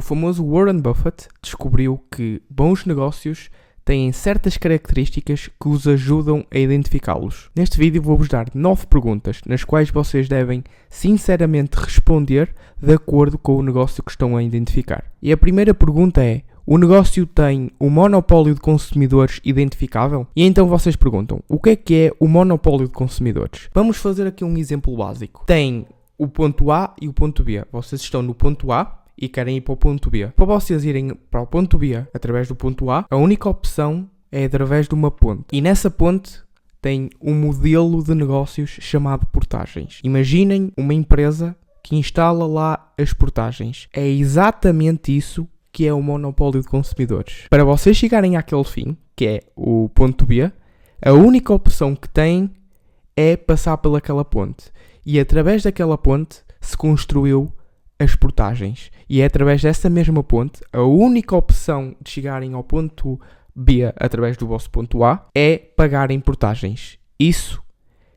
O 0.00 0.02
famoso 0.02 0.42
Warren 0.42 0.80
Buffett 0.80 1.28
descobriu 1.42 2.02
que 2.10 2.40
bons 2.48 2.86
negócios 2.86 3.50
têm 3.84 4.10
certas 4.12 4.56
características 4.56 5.48
que 5.48 5.68
os 5.68 5.86
ajudam 5.86 6.42
a 6.50 6.56
identificá-los. 6.56 7.50
Neste 7.54 7.76
vídeo 7.76 8.00
vou-vos 8.00 8.26
dar 8.26 8.46
9 8.54 8.86
perguntas 8.86 9.42
nas 9.44 9.62
quais 9.62 9.90
vocês 9.90 10.26
devem 10.26 10.64
sinceramente 10.88 11.76
responder 11.78 12.54
de 12.80 12.94
acordo 12.94 13.36
com 13.36 13.56
o 13.56 13.62
negócio 13.62 14.02
que 14.02 14.10
estão 14.10 14.38
a 14.38 14.42
identificar. 14.42 15.04
E 15.20 15.30
a 15.30 15.36
primeira 15.36 15.74
pergunta 15.74 16.24
é: 16.24 16.44
o 16.64 16.78
negócio 16.78 17.26
tem 17.26 17.70
o 17.78 17.90
monopólio 17.90 18.54
de 18.54 18.60
consumidores 18.62 19.38
identificável? 19.44 20.26
E 20.34 20.46
então 20.46 20.66
vocês 20.66 20.96
perguntam: 20.96 21.42
o 21.46 21.60
que 21.60 21.68
é 21.68 21.76
que 21.76 21.94
é 21.94 22.12
o 22.18 22.26
monopólio 22.26 22.86
de 22.86 22.94
consumidores? 22.94 23.68
Vamos 23.74 23.98
fazer 23.98 24.26
aqui 24.26 24.46
um 24.46 24.56
exemplo 24.56 24.96
básico. 24.96 25.44
Tem 25.44 25.84
o 26.16 26.26
ponto 26.26 26.70
A 26.70 26.94
e 26.98 27.06
o 27.06 27.12
ponto 27.12 27.44
B. 27.44 27.62
Vocês 27.70 28.00
estão 28.00 28.22
no 28.22 28.34
ponto 28.34 28.72
A 28.72 28.99
e 29.20 29.28
querem 29.28 29.58
ir 29.58 29.60
para 29.60 29.74
o 29.74 29.76
ponto 29.76 30.10
B. 30.10 30.28
Para 30.28 30.44
vocês 30.46 30.84
irem 30.84 31.14
para 31.30 31.42
o 31.42 31.46
ponto 31.46 31.78
B 31.78 32.06
através 32.14 32.48
do 32.48 32.56
ponto 32.56 32.90
A, 32.90 33.04
a 33.10 33.16
única 33.16 33.48
opção 33.48 34.08
é 34.32 34.44
através 34.44 34.88
de 34.88 34.94
uma 34.94 35.10
ponte. 35.10 35.44
E 35.52 35.60
nessa 35.60 35.90
ponte 35.90 36.40
tem 36.80 37.10
um 37.20 37.34
modelo 37.34 38.02
de 38.02 38.14
negócios 38.14 38.70
chamado 38.80 39.26
portagens. 39.26 40.00
Imaginem 40.02 40.72
uma 40.76 40.94
empresa 40.94 41.54
que 41.82 41.96
instala 41.96 42.46
lá 42.46 42.92
as 42.98 43.12
portagens. 43.12 43.88
É 43.92 44.06
exatamente 44.08 45.14
isso 45.14 45.46
que 45.72 45.86
é 45.86 45.92
o 45.92 46.02
monopólio 46.02 46.60
de 46.60 46.68
consumidores. 46.68 47.46
Para 47.48 47.64
vocês 47.64 47.96
chegarem 47.96 48.36
àquele 48.36 48.64
fim, 48.64 48.96
que 49.14 49.26
é 49.26 49.40
o 49.54 49.88
ponto 49.90 50.24
B, 50.24 50.50
a 51.02 51.12
única 51.12 51.52
opção 51.52 51.94
que 51.94 52.08
têm 52.08 52.50
é 53.16 53.36
passar 53.36 53.76
pelaquela 53.78 54.24
ponte. 54.24 54.72
E 55.04 55.20
através 55.20 55.62
daquela 55.62 55.98
ponte 55.98 56.42
se 56.60 56.76
construiu 56.76 57.52
as 58.00 58.16
portagens. 58.16 58.90
E 59.08 59.20
é 59.20 59.26
através 59.26 59.60
dessa 59.60 59.90
mesma 59.90 60.24
ponte, 60.24 60.60
a 60.72 60.82
única 60.82 61.36
opção 61.36 61.94
de 62.02 62.10
chegarem 62.10 62.54
ao 62.54 62.64
ponto 62.64 63.20
B 63.54 63.92
através 63.96 64.38
do 64.38 64.46
vosso 64.46 64.70
ponto 64.70 65.04
A 65.04 65.26
é 65.34 65.58
pagarem 65.58 66.18
portagens. 66.18 66.98
Isso 67.18 67.62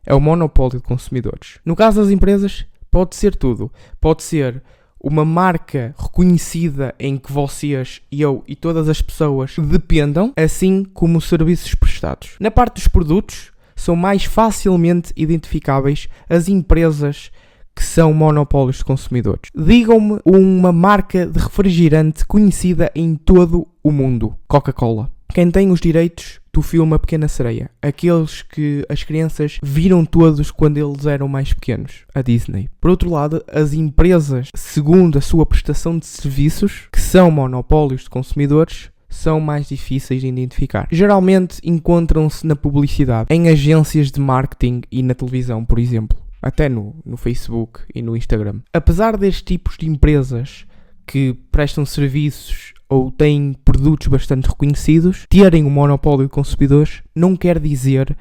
é 0.06 0.16
o 0.16 0.22
monopólio 0.22 0.78
de 0.80 0.84
consumidores. 0.84 1.60
No 1.66 1.76
caso 1.76 2.02
das 2.02 2.10
empresas, 2.10 2.66
pode 2.90 3.16
ser 3.16 3.36
tudo. 3.36 3.70
Pode 4.00 4.24
ser 4.24 4.64
uma 5.00 5.26
marca 5.26 5.94
reconhecida 5.98 6.96
em 6.98 7.18
que 7.18 7.30
vocês, 7.30 8.02
eu 8.10 8.42
e 8.48 8.56
todas 8.56 8.88
as 8.88 9.02
pessoas 9.02 9.54
dependam, 9.58 10.32
assim 10.38 10.86
como 10.86 11.20
serviços 11.20 11.76
prestados. 11.76 12.38
Na 12.40 12.50
parte 12.50 12.76
dos 12.76 12.88
produtos, 12.88 13.52
são 13.76 13.98
mais 13.98 14.24
facilmente 14.24 15.12
identificáveis 15.18 16.08
as 16.30 16.48
empresas 16.48 17.32
que 17.76 17.84
são 17.84 18.14
monopólios 18.14 18.78
de 18.78 18.86
consumidores. 18.86 19.50
Digam-me 19.56 20.20
uma 20.26 20.72
marca 20.72 21.26
de 21.26 21.40
refrigerante 21.40 22.26
conhecida 22.26 22.92
em 22.96 23.16
todo 23.16 23.68
o 23.84 23.92
mundo: 23.92 24.36
Coca-Cola. 24.48 25.10
Quem 25.34 25.50
tem 25.50 25.72
os 25.72 25.82
direitos 25.82 26.40
do 26.54 26.62
filme 26.62 26.94
A 26.94 27.00
Pequena 27.00 27.28
Sereia? 27.28 27.72
Aqueles 27.82 28.44
que 28.44 28.86
as 28.88 29.02
crianças 29.04 29.58
viram 29.64 30.06
todos 30.06 30.52
quando 30.52 30.78
eles 30.78 31.08
eram 31.08 31.28
mais 31.28 31.54
pequenos, 31.54 32.06
a 32.14 32.22
Disney. 32.22 32.70
Por 32.80 32.92
outro 32.92 33.10
lado, 33.10 33.44
as 33.52 33.74
empresas, 33.74 34.50
segundo 34.56 35.18
a 35.18 35.22
sua 35.22 35.44
prestação 35.44 35.98
de 35.98 36.06
serviços, 36.06 36.88
que 36.92 37.02
são 37.02 37.32
monopólios 37.32 38.04
de 38.04 38.12
consumidores, 38.12 38.92
são 39.10 39.40
mais 39.40 39.68
difíceis 39.70 40.22
de 40.22 40.28
identificar. 40.28 40.88
Geralmente 40.92 41.60
encontram-se 41.64 42.46
na 42.46 42.56
publicidade, 42.56 43.28
em 43.32 43.50
agências 43.50 44.12
de 44.12 44.20
marketing 44.20 44.82
e 44.92 45.02
na 45.02 45.16
televisão, 45.16 45.66
por 45.66 45.80
exemplo 45.80 46.23
até 46.44 46.68
no, 46.68 46.96
no 47.06 47.18
Facebook 47.18 47.80
e 47.96 48.02
no 48.02 48.16
Instagram. 48.16 48.60
Apesar 48.74 49.18
destes 49.18 49.42
tipos 49.42 49.78
de 49.78 49.90
empresas 49.90 50.66
que 51.08 51.34
prestam 51.52 51.86
serviços 51.86 52.74
ou 52.90 53.10
têm 53.10 53.56
produtos 53.66 54.08
bastante 54.08 54.48
reconhecidos, 54.48 55.26
terem 55.30 55.64
um 55.64 55.70
monopólio 55.70 56.26
de 56.26 56.32
consumidores 56.32 57.02
não 57.16 57.36
quer 57.36 57.60
dizer 57.60 58.16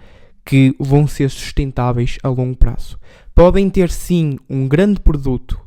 que 0.44 0.74
vão 0.78 1.06
ser 1.06 1.30
sustentáveis 1.30 2.18
a 2.22 2.28
longo 2.28 2.56
prazo. 2.56 2.98
Podem 3.34 3.68
ter 3.68 3.90
sim 3.90 4.38
um 4.48 4.66
grande 4.66 5.00
produto 5.00 5.60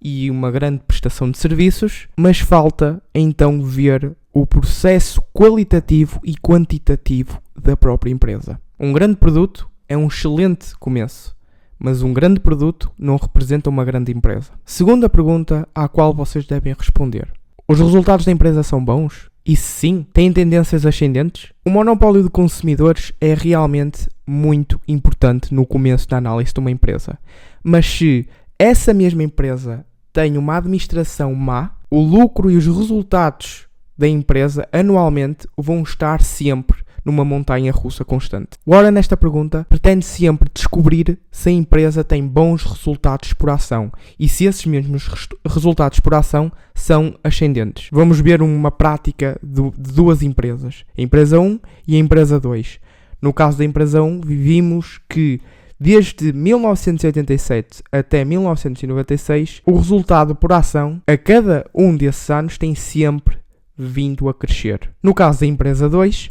e 0.00 0.30
uma 0.30 0.50
grande 0.50 0.82
prestação 0.86 1.30
de 1.30 1.38
serviços, 1.38 2.08
mas 2.16 2.38
falta 2.38 3.02
então 3.14 3.62
ver 3.62 4.16
o 4.32 4.46
processo 4.46 5.20
qualitativo 5.34 6.20
e 6.22 6.34
quantitativo 6.36 7.40
da 7.60 7.76
própria 7.76 8.10
empresa. 8.10 8.60
Um 8.78 8.92
grande 8.92 9.16
produto 9.16 9.68
é 9.88 9.96
um 9.96 10.06
excelente 10.06 10.76
começo, 10.78 11.34
mas 11.78 12.02
um 12.02 12.12
grande 12.12 12.40
produto 12.40 12.90
não 12.98 13.16
representa 13.16 13.70
uma 13.70 13.84
grande 13.84 14.12
empresa. 14.12 14.50
Segunda 14.64 15.08
pergunta 15.08 15.68
à 15.74 15.88
qual 15.88 16.12
vocês 16.12 16.46
devem 16.46 16.74
responder: 16.76 17.28
Os 17.68 17.78
resultados 17.78 18.26
da 18.26 18.32
empresa 18.32 18.62
são 18.62 18.84
bons? 18.84 19.30
E 19.46 19.56
sim, 19.56 20.06
têm 20.12 20.30
tendências 20.30 20.84
ascendentes? 20.84 21.52
O 21.64 21.70
monopólio 21.70 22.22
de 22.22 22.28
consumidores 22.28 23.12
é 23.18 23.32
realmente 23.32 24.06
muito 24.26 24.78
importante 24.86 25.54
no 25.54 25.64
começo 25.64 26.06
da 26.06 26.18
análise 26.18 26.52
de 26.52 26.60
uma 26.60 26.70
empresa. 26.70 27.18
Mas 27.62 27.86
se 27.86 28.28
essa 28.58 28.92
mesma 28.92 29.22
empresa 29.22 29.86
tem 30.12 30.36
uma 30.36 30.58
administração 30.58 31.34
má, 31.34 31.70
o 31.90 32.00
lucro 32.00 32.50
e 32.50 32.56
os 32.56 32.66
resultados 32.66 33.66
da 33.96 34.06
empresa 34.06 34.68
anualmente 34.70 35.48
vão 35.56 35.82
estar 35.82 36.20
sempre 36.22 36.84
numa 37.08 37.24
montanha 37.24 37.72
russa 37.72 38.04
constante. 38.04 38.50
Agora, 38.66 38.90
nesta 38.90 39.16
pergunta, 39.16 39.66
pretende 39.68 40.04
sempre 40.04 40.50
descobrir 40.52 41.18
se 41.30 41.48
a 41.48 41.52
empresa 41.52 42.04
tem 42.04 42.26
bons 42.26 42.62
resultados 42.64 43.32
por 43.32 43.48
ação 43.48 43.90
e 44.20 44.28
se 44.28 44.44
esses 44.44 44.66
mesmos 44.66 45.08
resultados 45.46 46.00
por 46.00 46.12
ação 46.12 46.52
são 46.74 47.14
ascendentes. 47.24 47.88
Vamos 47.90 48.20
ver 48.20 48.42
uma 48.42 48.70
prática 48.70 49.40
de 49.42 49.72
duas 49.76 50.22
empresas, 50.22 50.84
a 50.96 51.00
empresa 51.00 51.40
1 51.40 51.58
e 51.86 51.96
a 51.96 51.98
empresa 51.98 52.38
2. 52.38 52.78
No 53.22 53.32
caso 53.32 53.56
da 53.56 53.64
empresa 53.64 54.02
1, 54.02 54.20
vimos 54.20 55.00
que 55.08 55.40
Desde 55.80 56.32
1987 56.32 57.84
até 57.92 58.24
1996, 58.24 59.62
o 59.64 59.76
resultado 59.76 60.34
por 60.34 60.52
ação 60.52 61.00
a 61.06 61.16
cada 61.16 61.64
um 61.72 61.96
desses 61.96 62.28
anos 62.30 62.58
tem 62.58 62.74
sempre 62.74 63.38
vindo 63.76 64.28
a 64.28 64.34
crescer. 64.34 64.90
No 65.00 65.14
caso 65.14 65.38
da 65.40 65.46
empresa 65.46 65.88
2, 65.88 66.30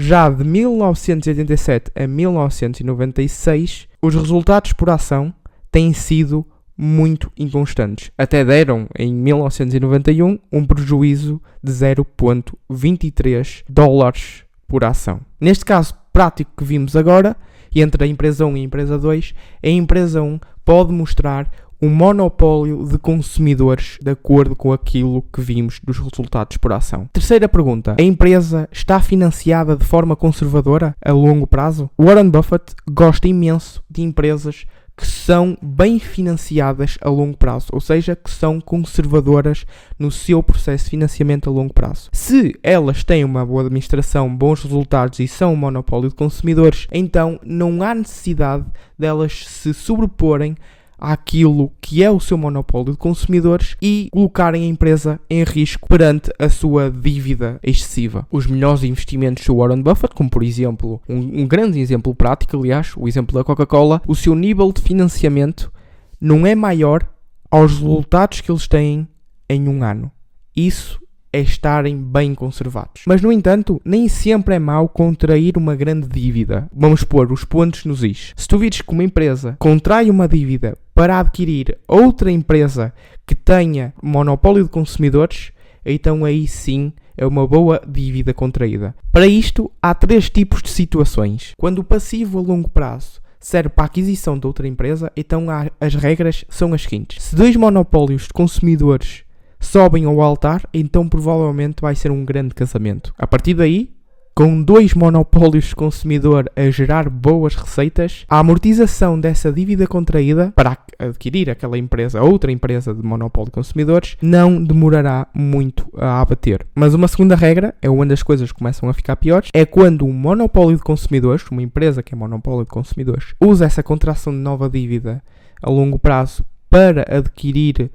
já 0.00 0.30
de 0.30 0.44
1987 0.44 1.90
a 1.92 2.06
1996, 2.06 3.88
os 4.00 4.14
resultados 4.14 4.72
por 4.72 4.88
ação 4.90 5.34
têm 5.72 5.92
sido 5.92 6.46
muito 6.76 7.32
inconstantes. 7.36 8.12
Até 8.16 8.44
deram, 8.44 8.86
em 8.96 9.12
1991, 9.12 10.38
um 10.52 10.64
prejuízo 10.64 11.42
de 11.60 11.72
0,23 11.72 13.64
dólares 13.68 14.44
por 14.68 14.84
ação. 14.84 15.20
Neste 15.40 15.64
caso 15.64 15.94
prático 16.12 16.52
que 16.56 16.62
vimos 16.62 16.94
agora, 16.94 17.36
entre 17.74 18.04
a 18.04 18.06
empresa 18.06 18.46
1 18.46 18.56
e 18.56 18.60
a 18.60 18.64
empresa 18.64 18.96
2, 18.96 19.34
a 19.64 19.68
empresa 19.68 20.22
1 20.22 20.38
pode 20.64 20.92
mostrar 20.92 21.50
um 21.80 21.88
monopólio 21.88 22.84
de 22.84 22.98
consumidores 22.98 23.98
de 24.02 24.10
acordo 24.10 24.56
com 24.56 24.72
aquilo 24.72 25.22
que 25.32 25.40
vimos 25.40 25.80
dos 25.82 25.98
resultados 25.98 26.56
por 26.56 26.72
ação. 26.72 27.08
Terceira 27.12 27.48
pergunta: 27.48 27.96
a 27.98 28.02
empresa 28.02 28.68
está 28.72 29.00
financiada 29.00 29.76
de 29.76 29.84
forma 29.84 30.16
conservadora 30.16 30.94
a 31.04 31.12
longo 31.12 31.46
prazo? 31.46 31.90
Warren 31.98 32.30
Buffett 32.30 32.74
gosta 32.90 33.28
imenso 33.28 33.82
de 33.88 34.02
empresas 34.02 34.66
que 34.98 35.06
são 35.06 35.56
bem 35.62 36.00
financiadas 36.00 36.98
a 37.00 37.08
longo 37.08 37.36
prazo, 37.36 37.68
ou 37.72 37.80
seja, 37.80 38.16
que 38.16 38.28
são 38.28 38.60
conservadoras 38.60 39.64
no 39.96 40.10
seu 40.10 40.42
processo 40.42 40.84
de 40.86 40.90
financiamento 40.90 41.48
a 41.48 41.52
longo 41.52 41.72
prazo. 41.72 42.10
Se 42.12 42.58
elas 42.64 43.04
têm 43.04 43.24
uma 43.24 43.46
boa 43.46 43.62
administração, 43.62 44.34
bons 44.34 44.64
resultados 44.64 45.20
e 45.20 45.28
são 45.28 45.52
um 45.52 45.56
monopólio 45.56 46.08
de 46.08 46.16
consumidores, 46.16 46.88
então 46.90 47.38
não 47.44 47.80
há 47.80 47.94
necessidade 47.94 48.64
delas 48.98 49.44
se 49.46 49.72
sobreporem 49.72 50.56
àquilo 50.98 51.72
que 51.80 52.02
é 52.02 52.10
o 52.10 52.20
seu 52.20 52.36
monopólio 52.36 52.92
de 52.92 52.98
consumidores 52.98 53.76
e 53.80 54.08
colocarem 54.12 54.64
a 54.64 54.66
empresa 54.66 55.20
em 55.30 55.44
risco 55.44 55.88
perante 55.88 56.30
a 56.38 56.48
sua 56.48 56.90
dívida 56.90 57.58
excessiva. 57.62 58.26
Os 58.30 58.46
melhores 58.46 58.82
investimentos 58.82 59.44
do 59.46 59.56
Warren 59.56 59.82
Buffett, 59.82 60.14
como 60.14 60.28
por 60.28 60.42
exemplo, 60.42 61.00
um, 61.08 61.42
um 61.42 61.46
grande 61.46 61.78
exemplo 61.78 62.14
prático, 62.14 62.56
aliás, 62.56 62.92
o 62.96 63.06
exemplo 63.06 63.34
da 63.34 63.44
Coca-Cola, 63.44 64.02
o 64.06 64.14
seu 64.14 64.34
nível 64.34 64.72
de 64.72 64.82
financiamento 64.82 65.72
não 66.20 66.46
é 66.46 66.54
maior 66.54 67.08
aos 67.50 67.78
resultados 67.78 68.40
que 68.40 68.50
eles 68.50 68.66
têm 68.66 69.08
em 69.48 69.68
um 69.68 69.82
ano. 69.82 70.10
Isso 70.54 71.00
é 71.32 71.40
estarem 71.40 71.96
bem 71.96 72.34
conservados. 72.34 73.02
Mas, 73.06 73.20
no 73.20 73.30
entanto, 73.30 73.80
nem 73.84 74.08
sempre 74.08 74.54
é 74.54 74.58
mau 74.58 74.88
contrair 74.88 75.56
uma 75.56 75.76
grande 75.76 76.08
dívida. 76.08 76.68
Vamos 76.74 77.04
pôr 77.04 77.30
os 77.32 77.44
pontos 77.44 77.84
nos 77.84 78.02
is. 78.02 78.32
Se 78.36 78.48
tu 78.48 78.58
vires 78.58 78.80
que 78.80 78.92
uma 78.92 79.04
empresa 79.04 79.56
contrai 79.58 80.10
uma 80.10 80.26
dívida 80.26 80.76
para 80.98 81.20
adquirir 81.20 81.78
outra 81.86 82.28
empresa 82.28 82.92
que 83.24 83.32
tenha 83.32 83.94
monopólio 84.02 84.64
de 84.64 84.68
consumidores, 84.68 85.52
então 85.86 86.24
aí 86.24 86.48
sim 86.48 86.92
é 87.16 87.24
uma 87.24 87.46
boa 87.46 87.80
dívida 87.86 88.34
contraída. 88.34 88.92
Para 89.12 89.24
isto, 89.24 89.70
há 89.80 89.94
três 89.94 90.28
tipos 90.28 90.60
de 90.60 90.70
situações. 90.70 91.52
Quando 91.56 91.78
o 91.78 91.84
passivo 91.84 92.40
a 92.40 92.42
longo 92.42 92.68
prazo 92.68 93.20
serve 93.38 93.68
para 93.68 93.84
a 93.84 93.86
aquisição 93.86 94.36
de 94.36 94.44
outra 94.44 94.66
empresa, 94.66 95.12
então 95.16 95.46
as 95.80 95.94
regras 95.94 96.44
são 96.48 96.74
as 96.74 96.82
seguintes. 96.82 97.22
Se 97.22 97.36
dois 97.36 97.54
monopólios 97.54 98.22
de 98.22 98.32
consumidores 98.32 99.22
sobem 99.60 100.04
ao 100.04 100.20
altar, 100.20 100.68
então 100.74 101.08
provavelmente 101.08 101.80
vai 101.80 101.94
ser 101.94 102.10
um 102.10 102.24
grande 102.24 102.56
casamento. 102.56 103.14
A 103.16 103.24
partir 103.24 103.54
daí, 103.54 103.92
com 104.38 104.62
dois 104.62 104.94
monopólios 104.94 105.64
de 105.64 105.74
consumidor 105.74 106.48
a 106.54 106.70
gerar 106.70 107.10
boas 107.10 107.56
receitas, 107.56 108.24
a 108.28 108.38
amortização 108.38 109.18
dessa 109.18 109.52
dívida 109.52 109.84
contraída 109.84 110.52
para 110.54 110.78
adquirir 110.96 111.50
aquela 111.50 111.76
empresa, 111.76 112.22
outra 112.22 112.52
empresa 112.52 112.94
de 112.94 113.02
monopólio 113.02 113.46
de 113.46 113.50
consumidores, 113.50 114.16
não 114.22 114.62
demorará 114.62 115.26
muito 115.34 115.88
a 115.96 116.20
abater. 116.20 116.64
Mas 116.72 116.94
uma 116.94 117.08
segunda 117.08 117.34
regra, 117.34 117.74
é 117.82 117.90
onde 117.90 118.14
as 118.14 118.22
coisas 118.22 118.52
começam 118.52 118.88
a 118.88 118.94
ficar 118.94 119.16
piores, 119.16 119.50
é 119.52 119.66
quando 119.66 120.06
um 120.06 120.12
monopólio 120.12 120.76
de 120.76 120.84
consumidores, 120.84 121.44
uma 121.50 121.60
empresa 121.60 122.00
que 122.00 122.14
é 122.14 122.16
monopólio 122.16 122.62
de 122.62 122.70
consumidores, 122.70 123.34
usa 123.40 123.64
essa 123.64 123.82
contração 123.82 124.32
de 124.32 124.38
nova 124.38 124.70
dívida 124.70 125.20
a 125.60 125.68
longo 125.68 125.98
prazo 125.98 126.44
para 126.70 127.04
adquirir 127.10 127.90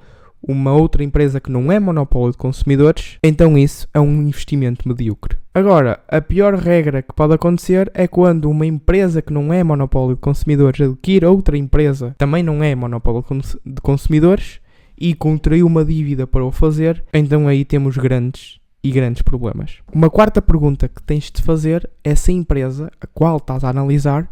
uma 0.48 0.74
outra 0.74 1.04
empresa 1.04 1.40
que 1.40 1.52
não 1.52 1.72
é 1.72 1.80
monopólio 1.80 2.32
de 2.32 2.38
consumidores, 2.38 3.18
então 3.24 3.58
isso 3.58 3.88
é 3.94 4.00
um 4.00 4.22
investimento 4.22 4.88
medíocre. 4.88 5.38
Agora, 5.54 6.00
a 6.08 6.20
pior 6.20 6.56
regra 6.56 7.02
que 7.02 7.14
pode 7.14 7.34
acontecer 7.34 7.90
é 7.94 8.08
quando 8.08 8.50
uma 8.50 8.66
empresa 8.66 9.22
que 9.22 9.32
não 9.32 9.54
é 9.54 9.64
monopólio 9.64 10.16
de 10.16 10.22
consumidores 10.22 10.82
adquire 10.82 11.26
outra 11.26 11.58
empresa, 11.58 12.16
também 12.18 12.44
não 12.44 12.64
é 12.64 12.76
monopólio 12.76 13.24
de 13.66 13.82
consumidores, 13.82 14.60
e 14.98 15.14
contraiu 15.14 15.66
uma 15.66 15.84
dívida 15.84 16.28
para 16.28 16.46
o 16.46 16.52
fazer, 16.52 17.04
então 17.14 17.48
aí 17.48 17.66
temos 17.66 17.98
grandes 17.98 18.60
e 18.84 18.92
grandes 18.92 19.22
problemas. 19.22 19.78
Uma 19.92 20.10
quarta 20.10 20.42
pergunta 20.42 20.88
que 20.88 21.02
tens 21.02 21.32
de 21.32 21.42
fazer 21.42 21.90
é 22.04 22.16
se 22.16 22.32
a 22.32 22.34
empresa 22.34 22.92
a 23.02 23.08
qual 23.08 23.38
estás 23.38 23.64
a 23.64 23.70
analisar 23.70 24.30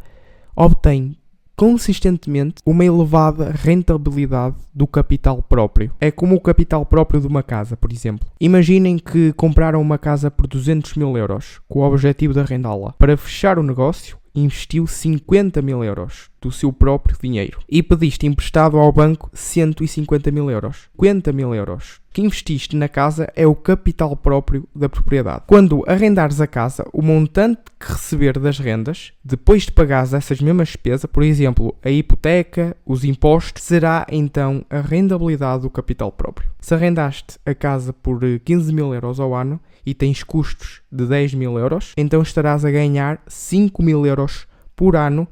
obtém 0.55 1.17
consistentemente 1.55 2.55
uma 2.65 2.85
elevada 2.85 3.51
rentabilidade 3.51 4.55
do 4.73 4.87
capital 4.87 5.43
próprio. 5.43 5.91
É 5.99 6.09
como 6.09 6.35
o 6.35 6.41
capital 6.41 6.85
próprio 6.85 7.21
de 7.21 7.27
uma 7.27 7.43
casa, 7.43 7.77
por 7.77 7.91
exemplo. 7.91 8.27
Imaginem 8.39 8.97
que 8.97 9.33
compraram 9.33 9.81
uma 9.81 9.97
casa 9.97 10.31
por 10.31 10.47
200 10.47 10.95
mil 10.95 11.17
euros, 11.17 11.61
com 11.67 11.79
o 11.79 11.83
objetivo 11.83 12.33
de 12.33 12.39
arrendá-la. 12.39 12.93
Para 12.93 13.17
fechar 13.17 13.59
o 13.59 13.63
negócio, 13.63 14.17
investiu 14.33 14.87
50 14.87 15.61
mil 15.61 15.83
euros 15.83 16.30
do 16.41 16.51
seu 16.51 16.73
próprio 16.73 17.15
dinheiro 17.21 17.59
e 17.69 17.83
pediste 17.83 18.25
emprestado 18.25 18.77
ao 18.77 18.91
banco 18.91 19.29
150 19.33 20.31
mil 20.31 20.49
euros. 20.49 20.89
50 20.97 21.31
mil 21.31 21.53
euros 21.53 22.01
que 22.13 22.21
investiste 22.21 22.75
na 22.75 22.89
casa 22.89 23.31
é 23.35 23.47
o 23.47 23.55
capital 23.55 24.15
próprio 24.15 24.67
da 24.75 24.89
propriedade. 24.89 25.43
Quando 25.47 25.83
arrendares 25.87 26.41
a 26.41 26.47
casa, 26.47 26.85
o 26.91 27.01
montante 27.01 27.61
que 27.79 27.91
receber 27.91 28.37
das 28.37 28.59
rendas, 28.59 29.13
depois 29.23 29.63
de 29.63 29.71
pagares 29.71 30.13
essas 30.13 30.41
mesmas 30.41 30.69
despesas, 30.69 31.09
por 31.09 31.23
exemplo, 31.23 31.75
a 31.81 31.89
hipoteca, 31.89 32.75
os 32.85 33.05
impostos, 33.05 33.63
será 33.63 34.05
então 34.11 34.65
a 34.69 34.81
rentabilidade 34.81 35.61
do 35.61 35.69
capital 35.69 36.11
próprio. 36.11 36.49
Se 36.59 36.73
arrendaste 36.73 37.39
a 37.45 37.55
casa 37.55 37.93
por 37.93 38.19
15 38.43 38.73
mil 38.73 38.93
euros 38.93 39.19
ao 39.19 39.33
ano 39.33 39.59
e 39.85 39.93
tens 39.93 40.23
custos 40.23 40.81
de 40.91 41.05
10 41.05 41.33
mil 41.35 41.57
euros, 41.57 41.93
então 41.95 42.21
estarás 42.21 42.65
a 42.65 42.71
ganhar 42.71 43.21
5 43.27 43.81
mil 43.81 44.05
euros 44.05 44.47
por 44.75 44.95
ano 44.95 45.27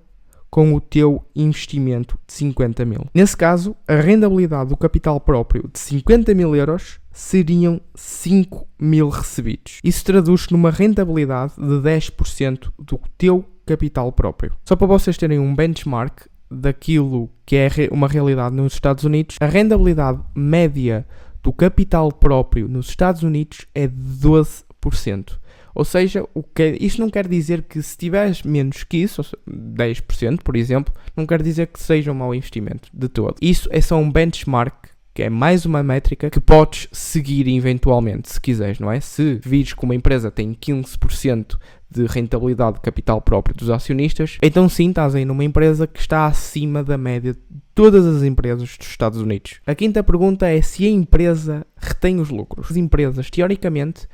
com 0.50 0.74
o 0.74 0.82
teu 0.82 1.24
investimento 1.36 2.18
de 2.26 2.34
50 2.34 2.86
mil. 2.86 3.06
Nesse 3.14 3.38
caso, 3.38 3.76
a 3.88 3.96
rentabilidade 3.96 4.70
do 4.70 4.78
capital 4.78 5.20
próprio 5.20 5.70
de 5.72 5.80
50 5.80 6.34
mil 6.34 6.56
euros 6.56 7.00
seriam 7.12 7.80
5 7.96 8.68
mil 8.80 9.10
recebidos. 9.10 9.80
Isso 9.84 10.04
traduz 10.04 10.48
numa 10.50 10.72
rentabilidade 10.72 11.54
de 11.56 11.62
10% 11.62 12.72
do 12.80 13.00
teu 13.18 13.46
capital 13.66 14.12
próprio. 14.12 14.54
Só 14.66 14.76
para 14.76 14.88
vocês 14.88 15.18
terem 15.18 15.38
um 15.38 15.54
benchmark 15.54 16.28
daquilo 16.50 17.30
que 17.46 17.56
é 17.56 17.70
uma 17.92 18.08
realidade 18.08 18.56
nos 18.56 18.74
Estados 18.74 19.04
Unidos, 19.04 19.36
a 19.40 19.46
rentabilidade 19.46 20.20
média 20.34 21.06
do 21.44 21.54
capital 21.54 22.12
próprio 22.12 22.68
nos 22.68 22.90
Estados 22.90 23.24
Unidos 23.24 23.66
é 23.74 23.88
de 23.88 23.96
12%. 23.96 25.38
Ou 25.80 25.86
seja, 25.86 26.28
o 26.34 26.44
que, 26.44 26.78
isto 26.82 27.00
não 27.00 27.10
quer 27.10 27.26
dizer 27.26 27.62
que 27.62 27.82
se 27.82 27.98
tiveres 27.98 28.44
menos 28.44 28.84
que 28.84 28.98
isso, 28.98 29.22
10%, 29.50 30.42
por 30.44 30.58
exemplo, 30.58 30.94
não 31.16 31.26
quer 31.26 31.42
dizer 31.42 31.68
que 31.68 31.82
seja 31.82 32.12
um 32.12 32.16
mau 32.16 32.36
investimento 32.36 32.90
de 32.94 33.08
todo. 33.08 33.38
Isso 33.42 33.70
é 33.72 33.80
só 33.80 33.96
um 33.96 34.12
benchmark 34.12 34.90
que 35.14 35.24
é 35.24 35.30
mais 35.30 35.66
uma 35.66 35.82
métrica 35.82 36.30
que 36.30 36.42
podes 36.42 36.90
seguir 36.92 37.48
eventualmente, 37.48 38.30
se 38.30 38.42
quiseres, 38.42 38.78
não 38.78 38.92
é? 38.92 39.00
Se 39.00 39.40
vires 39.42 39.74
que 39.74 39.84
uma 39.86 39.96
empresa 39.96 40.30
tem 40.30 40.54
15% 40.54 41.58
de 41.90 42.06
rentabilidade 42.08 42.76
de 42.76 42.82
capital 42.82 43.22
próprio 43.22 43.56
dos 43.56 43.70
acionistas, 43.70 44.38
então 44.44 44.68
sim 44.68 44.90
estás 44.90 45.16
aí 45.16 45.24
numa 45.24 45.46
empresa 45.46 45.88
que 45.88 46.00
está 46.00 46.26
acima 46.26 46.84
da 46.84 46.98
média 46.98 47.34
de 47.34 47.40
todas 47.74 48.06
as 48.06 48.22
empresas 48.22 48.78
dos 48.78 48.88
Estados 48.88 49.22
Unidos. 49.22 49.62
A 49.66 49.74
quinta 49.74 50.04
pergunta 50.04 50.46
é 50.46 50.62
se 50.62 50.86
a 50.86 50.90
empresa 50.90 51.66
retém 51.78 52.20
os 52.20 52.30
lucros. 52.30 52.70
As 52.70 52.76
empresas, 52.76 53.30
teoricamente, 53.30 54.08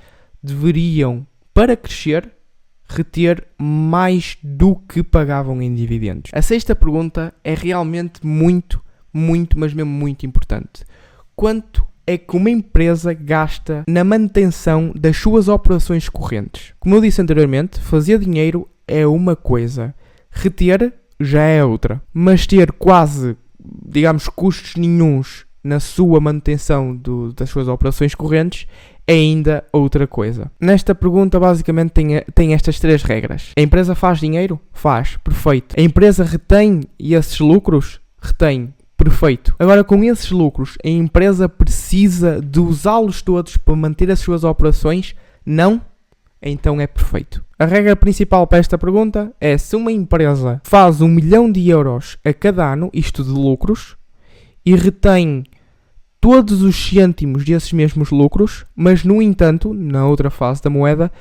deveriam 0.43 1.25
para 1.55 1.77
crescer, 1.77 2.29
reter 2.85 3.47
mais 3.57 4.37
do 4.43 4.75
que 4.75 5.01
pagavam 5.01 5.61
em 5.61 5.73
dividendos? 5.73 6.29
A 6.33 6.41
sexta 6.41 6.75
pergunta 6.75 7.33
é 7.45 7.53
realmente 7.53 8.27
muito, 8.27 8.83
muito, 9.13 9.57
mas 9.57 9.73
mesmo 9.73 9.89
muito 9.89 10.25
importante. 10.25 10.83
Quanto 11.33 11.85
é 12.05 12.17
que 12.17 12.35
uma 12.35 12.49
empresa 12.49 13.13
gasta 13.13 13.85
na 13.87 14.03
manutenção 14.03 14.91
das 14.93 15.15
suas 15.15 15.47
operações 15.47 16.09
correntes? 16.09 16.73
Como 16.77 16.93
eu 16.93 16.99
disse 16.99 17.21
anteriormente, 17.21 17.79
fazer 17.79 18.19
dinheiro 18.19 18.67
é 18.85 19.07
uma 19.07 19.33
coisa, 19.33 19.95
reter 20.29 20.93
já 21.21 21.43
é 21.43 21.63
outra. 21.63 22.01
Mas 22.13 22.45
ter 22.45 22.73
quase, 22.73 23.37
digamos, 23.87 24.27
custos 24.27 24.75
nenhums 24.75 25.45
na 25.63 25.79
sua 25.79 26.19
manutenção 26.19 26.93
do, 26.93 27.31
das 27.31 27.49
suas 27.49 27.69
operações 27.69 28.13
correntes 28.13 28.67
ainda 29.07 29.63
outra 29.71 30.07
coisa. 30.07 30.51
Nesta 30.59 30.95
pergunta, 30.95 31.39
basicamente, 31.39 31.91
tem, 31.91 32.21
tem 32.33 32.53
estas 32.53 32.79
três 32.79 33.03
regras. 33.03 33.51
A 33.57 33.61
empresa 33.61 33.95
faz 33.95 34.19
dinheiro? 34.19 34.59
Faz. 34.73 35.17
Perfeito. 35.23 35.75
A 35.77 35.81
empresa 35.81 36.23
retém 36.23 36.81
esses 36.99 37.39
lucros? 37.39 37.99
Retém. 38.21 38.73
Perfeito. 38.97 39.53
Agora, 39.59 39.83
com 39.83 40.03
esses 40.03 40.31
lucros, 40.31 40.77
a 40.83 40.87
empresa 40.87 41.49
precisa 41.49 42.41
de 42.41 42.59
usá-los 42.59 43.21
todos 43.21 43.57
para 43.57 43.75
manter 43.75 44.09
as 44.09 44.19
suas 44.19 44.43
operações? 44.43 45.15
Não? 45.45 45.81
Então 46.41 46.79
é 46.79 46.87
perfeito. 46.87 47.43
A 47.57 47.65
regra 47.65 47.95
principal 47.95 48.45
para 48.45 48.59
esta 48.59 48.77
pergunta 48.77 49.33
é 49.39 49.57
se 49.57 49.75
uma 49.75 49.91
empresa 49.91 50.61
faz 50.63 51.01
um 51.01 51.07
milhão 51.07 51.51
de 51.51 51.69
euros 51.69 52.17
a 52.23 52.33
cada 52.33 52.71
ano, 52.71 52.89
isto 52.93 53.23
de 53.23 53.31
lucros, 53.31 53.97
e 54.65 54.75
retém 54.75 55.43
todos 56.25 56.63
os 56.63 56.75
cêntimos 56.75 57.45
desses 57.45 57.71
mesmos 57.71 58.09
lucros, 58.09 58.65
mas 58.75 59.03
no 59.03 59.21
entanto, 59.21 59.75
na 59.75 60.07
outra 60.07 60.31
fase 60.31 60.59
da 60.59 60.71
moeda, 60.71 61.11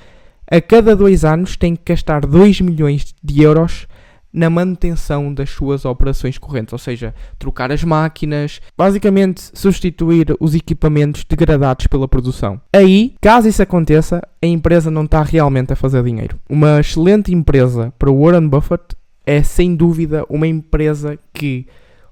a 0.51 0.63
cada 0.63 0.97
dois 0.97 1.27
anos 1.27 1.59
tem 1.59 1.77
que 1.77 1.93
gastar 1.93 2.25
2 2.25 2.63
milhões 2.63 3.15
de 3.23 3.43
euros 3.43 3.87
na 4.33 4.49
manutenção 4.49 5.35
das 5.35 5.51
suas 5.51 5.85
operações 5.85 6.39
correntes, 6.39 6.73
ou 6.73 6.79
seja, 6.79 7.15
trocar 7.39 7.71
as 7.71 7.85
máquinas, 7.85 8.63
basicamente 8.79 9.43
substituir 9.53 10.35
os 10.41 10.55
equipamentos 10.55 11.23
degradados 11.23 11.87
pela 11.87 12.09
produção. 12.09 12.59
Aí, 12.73 13.15
caso 13.21 13.47
isso 13.47 13.63
aconteça, 13.63 14.27
a 14.43 14.47
empresa 14.47 14.91
não 14.91 15.05
está 15.05 15.23
realmente 15.23 15.71
a 15.71 15.77
fazer 15.77 16.03
dinheiro. 16.03 16.41
Uma 16.49 16.81
excelente 16.81 17.31
empresa 17.31 17.93
para 17.99 18.11
Warren 18.11 18.49
Buffett 18.49 18.97
é 19.27 19.43
sem 19.43 19.77
dúvida 19.77 20.25
uma 20.31 20.47
empresa 20.47 21.19
que 21.35 21.67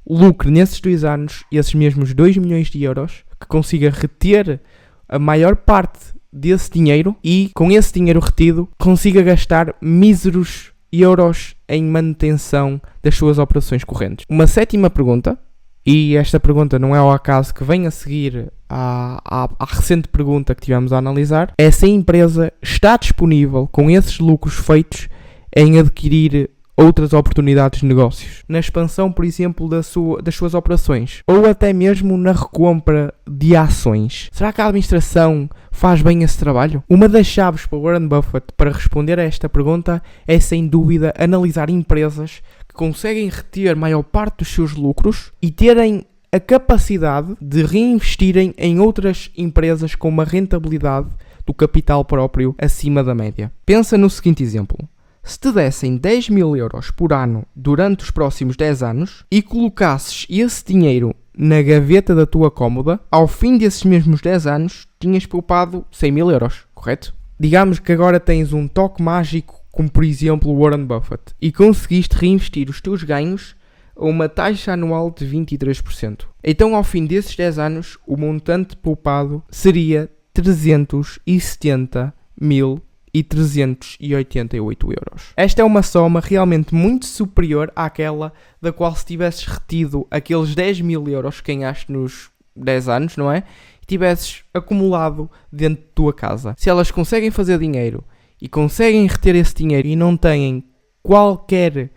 lucre 0.09 0.51
nesses 0.51 0.81
dois 0.81 1.05
anos 1.05 1.45
esses 1.51 1.75
mesmos 1.75 2.15
2 2.15 2.37
milhões 2.37 2.69
de 2.69 2.83
euros, 2.83 3.25
que 3.41 3.47
consiga 3.47 3.91
reter 3.91 4.61
a 5.09 5.19
maior 5.19 5.57
parte 5.57 6.13
desse 6.33 6.71
dinheiro 6.71 7.15
e, 7.23 7.51
com 7.55 7.71
esse 7.71 7.93
dinheiro 7.93 8.21
retido, 8.21 8.69
consiga 8.79 9.23
gastar 9.23 9.75
míseros 9.81 10.73
euros 10.93 11.55
em 11.69 11.85
manutenção 11.85 12.81
das 13.03 13.15
suas 13.15 13.39
operações 13.39 13.85
correntes. 13.85 14.27
Uma 14.29 14.47
sétima 14.47 14.89
pergunta, 14.89 15.39
e 15.85 16.17
esta 16.17 16.39
pergunta 16.39 16.79
não 16.79 16.95
é 16.95 16.99
ao 16.99 17.11
acaso 17.11 17.53
que 17.53 17.65
vem 17.65 17.87
a 17.87 17.91
seguir 17.91 18.53
à, 18.69 19.21
à, 19.25 19.49
à, 19.59 19.65
recente 19.65 20.09
pergunta 20.09 20.55
que 20.55 20.63
tivemos 20.63 20.93
a 20.93 20.99
analisar, 20.99 21.53
é 21.59 21.71
se 21.71 21.87
a 21.87 21.89
empresa 21.89 22.53
está 22.63 22.97
disponível 22.97 23.69
com 23.71 23.91
esses 23.91 24.19
lucros 24.19 24.55
feitos 24.55 25.09
em 25.55 25.79
adquirir 25.79 26.51
outras 26.77 27.13
oportunidades 27.13 27.81
de 27.81 27.87
negócios, 27.87 28.43
na 28.49 28.59
expansão, 28.59 29.13
por 29.13 29.25
exemplo, 29.25 29.69
da 29.69 29.83
sua, 29.83 30.23
das 30.23 30.35
suas 30.35 30.55
operações, 30.55 31.23
ou 31.27 31.47
até 31.47 31.73
mesmo 31.73 32.17
na 32.17 32.33
recompra 32.33 33.13
de 33.29 33.55
ações. 33.55 34.29
Será 34.33 34.53
que 34.53 34.61
a 34.61 34.67
administração 34.67 35.49
faz 35.71 36.03
bem 36.03 36.23
esse 36.23 36.39
trabalho? 36.39 36.83
Uma 36.89 37.09
das 37.09 37.27
chaves 37.27 37.67
para 37.67 37.79
Warren 37.79 38.09
Buffett 38.09 38.47
para 38.57 38.73
responder 38.73 39.19
a 39.19 39.25
esta 39.25 39.49
pergunta 39.49 40.03
é, 40.27 40.39
sem 40.41 40.67
dúvida, 40.67 41.13
analisar 41.19 41.69
empresas 41.71 42.43
que 42.69 42.75
conseguem 42.75 43.29
reter 43.29 43.77
maior 43.77 44.03
parte 44.03 44.39
dos 44.39 44.49
seus 44.49 44.75
lucros 44.75 45.33
e 45.41 45.51
terem 45.51 46.05
a 46.33 46.41
capacidade 46.41 47.37
de 47.41 47.63
reinvestirem 47.63 48.55
em 48.57 48.81
outras 48.81 49.31
empresas 49.37 49.95
com 49.95 50.09
uma 50.09 50.25
rentabilidade 50.25 51.09
do 51.45 51.53
capital 51.53 52.05
próprio 52.05 52.55
acima 52.59 53.05
da 53.05 53.15
média. 53.15 53.53
Pensa 53.67 53.99
no 53.99 54.09
seguinte 54.09 54.43
exemplo 54.43 54.79
se 55.23 55.39
te 55.39 55.53
dessem 55.53 55.97
10 55.97 56.31
mil 56.31 56.57
euros 56.57 56.91
por 56.91 57.13
ano 57.13 57.47
durante 57.55 58.05
os 58.05 58.11
próximos 58.11 58.57
10 58.57 58.83
anos 58.83 59.25
e 59.31 59.41
colocasses 59.41 60.27
esse 60.29 60.65
dinheiro 60.65 61.15
na 61.37 61.63
gaveta 61.63 62.15
da 62.15 62.27
tua 62.27 62.51
cómoda, 62.51 63.01
ao 63.11 63.27
fim 63.27 63.57
desses 63.57 63.85
mesmos 63.85 64.21
10 64.21 64.47
anos, 64.47 64.89
tinhas 65.01 65.25
poupado 65.25 65.87
100 65.91 66.13
mil 66.13 66.31
euros, 66.31 66.67
correto? 66.75 67.15
Digamos 67.39 67.79
que 67.79 67.93
agora 67.93 68.21
tens 68.21 68.53
um 68.53 68.69
toque 68.69 69.03
mágico, 69.03 69.61
como 69.71 69.91
por 69.91 70.05
exemplo 70.05 70.55
Warren 70.57 70.85
Buffett, 70.85 71.35
e 71.41 71.51
conseguiste 71.51 72.17
reinvestir 72.17 72.69
os 72.69 72.81
teus 72.81 73.03
ganhos 73.03 73.57
a 73.97 74.05
uma 74.05 74.29
taxa 74.29 74.73
anual 74.73 75.11
de 75.11 75.27
23%. 75.27 76.27
Então, 76.45 76.75
ao 76.77 76.85
fim 76.85 77.07
desses 77.07 77.35
10 77.35 77.59
anos, 77.59 77.99
o 78.07 78.17
montante 78.17 78.77
poupado 78.77 79.43
seria 79.51 80.11
370 80.35 82.13
mil 82.41 82.83
e 83.15 83.23
388 83.23 84.87
euros. 84.93 85.33
Esta 85.37 85.63
é 85.63 85.65
uma 85.65 85.83
soma 85.83 86.21
realmente 86.21 86.75
muito 86.75 87.07
superior 87.07 87.71
àquela 87.77 88.33
da 88.61 88.73
qual 88.73 88.95
se 88.97 89.05
tivesses 89.05 89.45
retido 89.45 90.07
aqueles 90.11 90.55
10 90.55 90.81
mil 90.81 91.07
euros 91.09 91.41
que 91.41 91.55
ganhaste 91.55 91.93
nos 91.93 92.31
10 92.57 92.89
anos, 92.89 93.17
não 93.17 93.31
é? 93.31 93.45
E 93.83 93.87
tivesses 93.87 94.43
acumulado 94.55 95.31
dentro 95.53 95.85
da 95.85 95.91
tua 95.95 96.13
casa. 96.13 96.55
Se 96.57 96.71
elas 96.71 96.91
conseguem 96.91 97.31
fazer 97.31 97.59
dinheiro 97.59 98.03
e 98.41 98.49
conseguem 98.49 99.07
reter 99.07 99.35
esse 99.35 99.55
dinheiro 99.55 99.89
e 99.89 99.97
não 99.97 100.17
têm 100.17 100.65
qualquer 101.03 101.91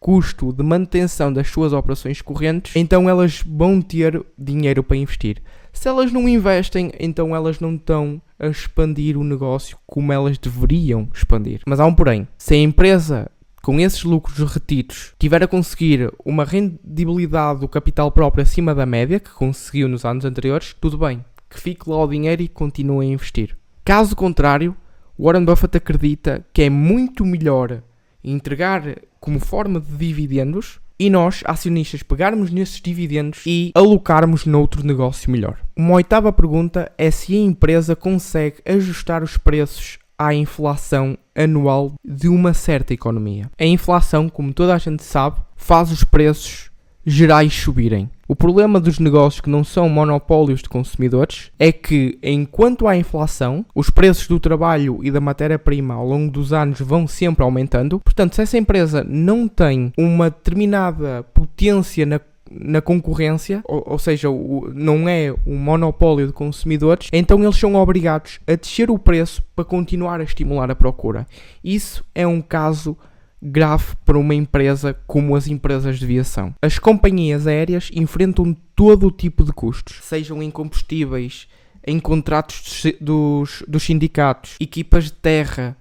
custo 0.00 0.52
de 0.52 0.64
manutenção 0.64 1.32
das 1.32 1.48
suas 1.48 1.72
operações 1.72 2.20
correntes, 2.20 2.74
então 2.74 3.08
elas 3.08 3.42
vão 3.46 3.80
ter 3.80 4.24
dinheiro 4.36 4.82
para 4.82 4.96
investir. 4.96 5.40
Se 5.72 5.88
elas 5.88 6.12
não 6.12 6.28
investem, 6.28 6.92
então 7.00 7.34
elas 7.34 7.58
não 7.58 7.74
estão 7.74 8.20
a 8.38 8.46
expandir 8.46 9.18
o 9.18 9.24
negócio 9.24 9.78
como 9.86 10.12
elas 10.12 10.38
deveriam 10.38 11.08
expandir. 11.12 11.60
Mas 11.66 11.80
há 11.80 11.86
um 11.86 11.94
porém: 11.94 12.28
se 12.36 12.54
a 12.54 12.58
empresa 12.58 13.30
com 13.62 13.78
esses 13.78 14.02
lucros 14.02 14.38
retidos 14.52 15.14
tiver 15.18 15.42
a 15.42 15.48
conseguir 15.48 16.12
uma 16.24 16.44
rendibilidade 16.44 17.60
do 17.60 17.68
capital 17.68 18.10
próprio 18.10 18.42
acima 18.42 18.74
da 18.74 18.84
média 18.84 19.20
que 19.20 19.30
conseguiu 19.30 19.88
nos 19.88 20.04
anos 20.04 20.24
anteriores, 20.24 20.74
tudo 20.80 20.98
bem, 20.98 21.24
que 21.48 21.60
fique 21.60 21.88
lá 21.88 22.02
o 22.02 22.08
dinheiro 22.08 22.42
e 22.42 22.48
continue 22.48 23.06
a 23.06 23.10
investir. 23.10 23.56
Caso 23.84 24.16
contrário, 24.16 24.76
Warren 25.18 25.44
Buffett 25.44 25.76
acredita 25.76 26.44
que 26.52 26.62
é 26.62 26.70
muito 26.70 27.24
melhor 27.24 27.82
entregar 28.24 28.82
como 29.20 29.38
forma 29.38 29.80
de 29.80 29.96
dividendos 29.96 30.80
e 31.02 31.10
nós, 31.10 31.42
acionistas, 31.44 32.00
pegarmos 32.04 32.52
nesses 32.52 32.80
dividendos 32.80 33.42
e 33.44 33.72
alocarmos 33.74 34.46
noutro 34.46 34.86
negócio 34.86 35.28
melhor. 35.28 35.58
Uma 35.76 35.94
oitava 35.94 36.32
pergunta 36.32 36.92
é 36.96 37.10
se 37.10 37.34
a 37.34 37.40
empresa 37.40 37.96
consegue 37.96 38.58
ajustar 38.64 39.20
os 39.20 39.36
preços 39.36 39.98
à 40.16 40.32
inflação 40.32 41.18
anual 41.34 41.94
de 42.04 42.28
uma 42.28 42.54
certa 42.54 42.94
economia. 42.94 43.50
A 43.58 43.64
inflação, 43.64 44.28
como 44.28 44.54
toda 44.54 44.76
a 44.76 44.78
gente 44.78 45.02
sabe, 45.02 45.38
faz 45.56 45.90
os 45.90 46.04
preços 46.04 46.70
gerais 47.04 47.52
subirem. 47.52 48.10
O 48.28 48.36
problema 48.36 48.80
dos 48.80 48.98
negócios 48.98 49.40
que 49.40 49.50
não 49.50 49.62
são 49.62 49.88
monopólios 49.88 50.62
de 50.62 50.68
consumidores 50.68 51.50
é 51.58 51.70
que, 51.70 52.18
enquanto 52.22 52.86
há 52.86 52.96
inflação, 52.96 53.64
os 53.74 53.90
preços 53.90 54.26
do 54.26 54.40
trabalho 54.40 55.00
e 55.02 55.10
da 55.10 55.20
matéria-prima 55.20 55.94
ao 55.94 56.06
longo 56.06 56.30
dos 56.30 56.52
anos 56.52 56.80
vão 56.80 57.06
sempre 57.06 57.42
aumentando. 57.42 58.00
Portanto, 58.00 58.34
se 58.34 58.42
essa 58.42 58.56
empresa 58.56 59.04
não 59.06 59.46
tem 59.46 59.92
uma 59.98 60.30
determinada 60.30 61.24
potência 61.34 62.06
na 62.06 62.20
na 62.54 62.82
concorrência, 62.82 63.62
ou, 63.64 63.82
ou 63.86 63.98
seja, 63.98 64.28
o, 64.28 64.70
não 64.74 65.08
é 65.08 65.34
um 65.46 65.56
monopólio 65.56 66.26
de 66.26 66.32
consumidores, 66.34 67.08
então 67.10 67.42
eles 67.42 67.56
são 67.56 67.74
obrigados 67.74 68.40
a 68.46 68.54
descer 68.54 68.90
o 68.90 68.98
preço 68.98 69.42
para 69.56 69.64
continuar 69.64 70.20
a 70.20 70.24
estimular 70.24 70.70
a 70.70 70.74
procura. 70.74 71.26
Isso 71.64 72.04
é 72.14 72.26
um 72.26 72.42
caso 72.42 72.96
grave 73.42 73.96
para 74.04 74.18
uma 74.18 74.34
empresa 74.34 74.94
como 75.06 75.34
as 75.34 75.48
empresas 75.48 75.98
de 75.98 76.06
viação. 76.06 76.54
As 76.62 76.78
companhias 76.78 77.46
aéreas 77.46 77.90
enfrentam 77.92 78.56
todo 78.76 79.08
o 79.08 79.10
tipo 79.10 79.42
de 79.44 79.52
custos, 79.52 79.98
sejam 80.02 80.42
em 80.42 80.50
combustíveis, 80.50 81.48
em 81.84 81.98
contratos 81.98 82.84
dos, 83.00 83.64
dos 83.66 83.82
sindicatos, 83.82 84.56
equipas 84.60 85.04
de 85.04 85.12
terra, 85.14 85.76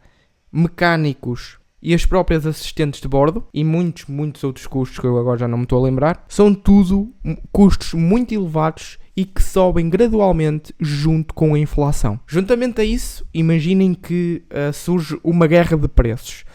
mecânicos 0.51 1.59
e 1.81 1.93
as 1.93 2.05
próprias 2.05 2.45
assistentes 2.45 3.01
de 3.01 3.07
bordo 3.07 3.45
e 3.53 3.63
muitos, 3.63 4.05
muitos 4.05 4.43
outros 4.43 4.67
custos 4.67 4.99
que 4.99 5.05
eu 5.05 5.17
agora 5.17 5.39
já 5.39 5.47
não 5.47 5.59
me 5.59 5.63
estou 5.63 5.79
a 5.79 5.83
lembrar, 5.83 6.25
são 6.27 6.53
tudo 6.53 7.13
custos 7.51 7.93
muito 7.93 8.33
elevados 8.33 8.97
e 9.15 9.25
que 9.25 9.41
sobem 9.43 9.89
gradualmente 9.89 10.73
junto 10.79 11.33
com 11.33 11.53
a 11.53 11.59
inflação. 11.59 12.19
Juntamente 12.27 12.81
a 12.81 12.83
isso, 12.83 13.25
imaginem 13.33 13.93
que 13.93 14.43
uh, 14.49 14.71
surge 14.71 15.19
uma 15.23 15.47
guerra 15.47 15.77
de 15.77 15.87
preços. 15.87 16.45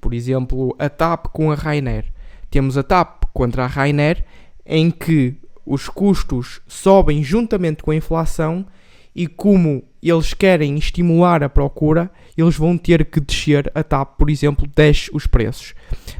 Por 0.00 0.14
exemplo, 0.14 0.74
a 0.78 0.88
TAP 0.88 1.26
com 1.26 1.50
a 1.50 1.54
Rainer. 1.54 2.04
Temos 2.50 2.76
a 2.76 2.82
TAP 2.82 3.24
contra 3.32 3.64
a 3.64 3.66
Rainer, 3.66 4.24
em 4.66 4.90
que 4.90 5.36
os 5.64 5.88
custos 5.88 6.60
sobem 6.66 7.22
juntamente 7.22 7.82
com 7.82 7.90
a 7.90 7.96
inflação 7.96 8.66
e 9.14 9.26
como 9.26 9.84
eles 10.02 10.32
querem 10.32 10.76
estimular 10.76 11.42
a 11.42 11.48
procura, 11.48 12.10
eles 12.36 12.56
vão 12.56 12.78
ter 12.78 13.04
que 13.04 13.20
descer 13.20 13.70
a 13.74 13.82
TAP, 13.82 14.16
por 14.16 14.30
exemplo, 14.30 14.68
desce 14.74 15.10
os 15.12 15.26
preços. 15.26 15.74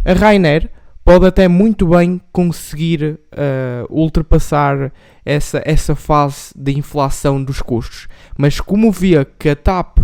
A 0.05 0.13
Rainer 0.13 0.71
pode 1.05 1.27
até 1.27 1.49
muito 1.49 1.89
bem 1.89 2.21
conseguir 2.33 3.19
uh, 3.33 3.87
ultrapassar 3.89 4.93
essa, 5.25 5.63
essa 5.65 5.95
fase 5.95 6.53
de 6.55 6.77
inflação 6.77 7.43
dos 7.43 7.63
custos, 7.63 8.07
mas 8.37 8.61
como 8.61 8.93
vê 8.93 9.25
que 9.25 9.49
a 9.49 9.57
TAP 9.57 9.99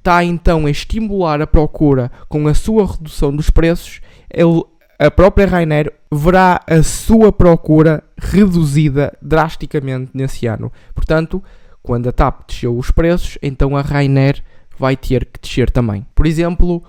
está 0.00 0.24
então 0.24 0.66
a 0.66 0.70
estimular 0.70 1.40
a 1.40 1.46
procura 1.46 2.10
com 2.28 2.48
a 2.48 2.54
sua 2.54 2.86
redução 2.86 3.34
dos 3.34 3.50
preços, 3.50 4.00
ele, 4.32 4.64
a 4.98 5.10
própria 5.10 5.46
Rainer 5.46 5.92
verá 6.12 6.60
a 6.66 6.82
sua 6.82 7.30
procura 7.30 8.02
reduzida 8.18 9.16
drasticamente 9.22 10.10
nesse 10.14 10.46
ano. 10.46 10.72
Portanto, 10.94 11.42
quando 11.82 12.08
a 12.08 12.12
TAP 12.12 12.48
desceu 12.48 12.76
os 12.76 12.90
preços, 12.90 13.38
então 13.42 13.76
a 13.76 13.82
Rainer 13.82 14.42
vai 14.78 14.96
ter 14.96 15.26
que 15.26 15.40
descer 15.40 15.70
também. 15.70 16.06
Por 16.14 16.26
exemplo, 16.26 16.82